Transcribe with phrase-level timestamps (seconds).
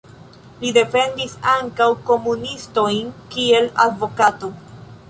[0.61, 4.53] Li defendis ankaŭ komunistojn kiel advokato.